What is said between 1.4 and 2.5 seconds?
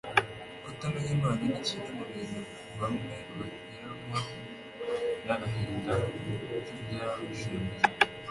ni kimwe mu bituma